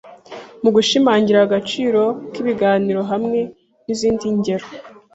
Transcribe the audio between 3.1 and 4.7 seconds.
hamwe nizindi ngero